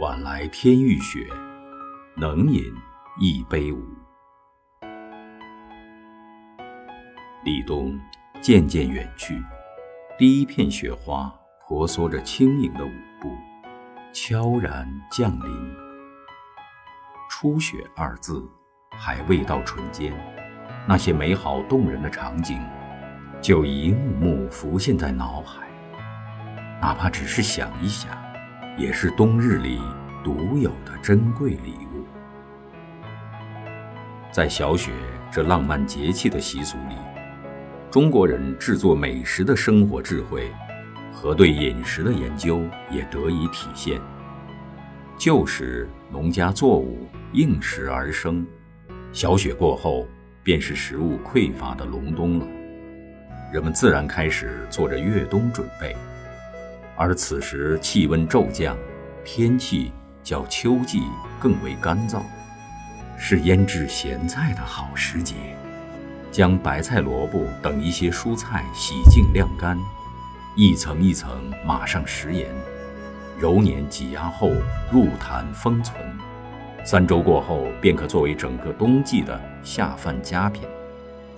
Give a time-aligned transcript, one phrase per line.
[0.00, 1.24] 晚来天欲雪，
[2.16, 2.74] 能饮
[3.20, 3.80] 一杯无？
[7.44, 7.96] 立冬
[8.40, 9.40] 渐渐远去，
[10.18, 11.32] 第一片雪花
[11.64, 13.30] 婆娑着轻盈的舞步，
[14.12, 15.76] 悄然降临。
[17.30, 18.44] 初雪二字
[18.98, 20.12] 还未到唇间，
[20.88, 22.60] 那些美好动人的场景
[23.40, 25.68] 就一幕幕浮现在脑海，
[26.80, 28.23] 哪怕只是想一想。
[28.76, 29.80] 也是冬日里
[30.22, 32.04] 独有的珍贵礼物。
[34.32, 34.90] 在小雪
[35.30, 36.96] 这浪漫节气的习俗里，
[37.90, 40.50] 中国人制作美食的生活智慧
[41.12, 44.00] 和对饮食的研究也得以体现。
[45.16, 48.44] 旧时农家作物应时而生，
[49.12, 50.08] 小雪过后
[50.42, 52.46] 便是食物匮乏的隆冬了，
[53.52, 55.94] 人们自然开始做着越冬准备。
[56.96, 58.76] 而此时气温骤降，
[59.24, 59.92] 天气
[60.22, 61.02] 较秋季
[61.40, 62.22] 更为干燥，
[63.18, 65.34] 是腌制咸菜的好时节。
[66.30, 69.78] 将白菜、萝卜等一些蔬菜洗净晾干，
[70.56, 72.48] 一层一层码上食盐，
[73.38, 74.50] 揉捻挤压后
[74.90, 76.00] 入坛封存。
[76.84, 80.62] 三周过后，便可作为整个冬季的下饭佳品。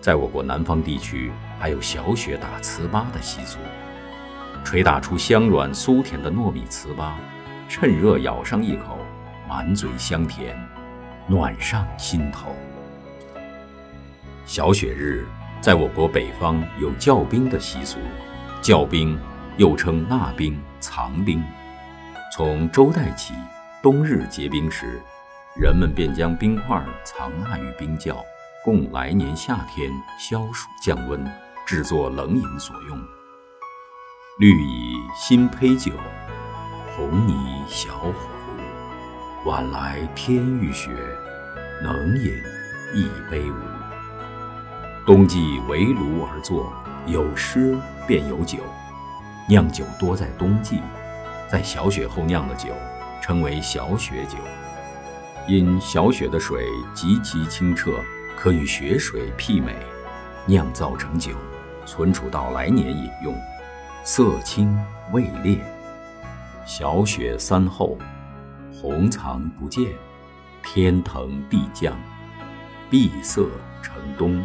[0.00, 3.58] 在我国南方地区，还有小雪打糍粑的习俗。
[4.66, 7.12] 捶打出香软酥甜的糯米糍粑，
[7.68, 8.98] 趁热咬上一口，
[9.48, 10.58] 满嘴香甜，
[11.28, 12.52] 暖上心头。
[14.44, 15.24] 小雪日，
[15.60, 18.00] 在我国北方有教冰的习俗，
[18.60, 19.16] 教冰
[19.56, 21.40] 又称纳冰、藏冰。
[22.34, 23.34] 从周代起，
[23.80, 25.00] 冬日结冰时，
[25.54, 28.16] 人们便将冰块藏纳于冰窖，
[28.64, 31.24] 供来年夏天消暑降温，
[31.64, 33.15] 制作冷饮所用。
[34.38, 35.92] 绿蚁新醅酒，
[36.94, 39.50] 红泥小火炉。
[39.50, 40.90] 晚来天欲雪，
[41.82, 42.34] 能饮
[42.94, 43.56] 一杯无？
[45.06, 46.70] 冬季围炉而坐，
[47.06, 48.58] 有诗便有酒。
[49.48, 50.82] 酿酒多在冬季，
[51.48, 52.68] 在小雪后酿的酒
[53.22, 54.36] 称为小雪酒。
[55.48, 57.98] 因小雪的水极其清澈，
[58.36, 59.74] 可与雪水媲美，
[60.44, 61.32] 酿造成酒，
[61.86, 63.34] 存储到来年饮用。
[64.08, 64.72] 色清
[65.10, 65.58] 味烈，
[66.64, 67.98] 小雪三后，
[68.72, 69.92] 红藏不见，
[70.62, 71.92] 天腾地降，
[72.88, 73.48] 碧色
[73.82, 74.40] 成冬。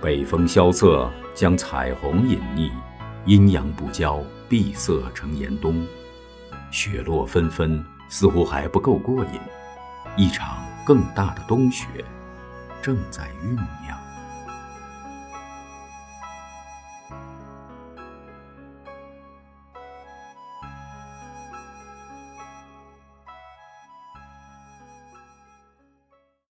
[0.00, 2.72] 北风萧瑟，将彩虹隐匿，
[3.26, 5.86] 阴阳不交，碧色成严冬。
[6.70, 9.40] 雪落纷纷，似乎还不够过瘾，
[10.16, 11.86] 一场更大的冬雪
[12.80, 13.54] 正在酝
[13.84, 13.97] 酿。